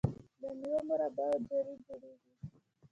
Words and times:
د 0.41 0.43
میوو 0.59 0.79
مربا 0.87 1.25
او 1.33 1.39
جیلی 1.47 1.75
جوړیږي. 1.85 2.31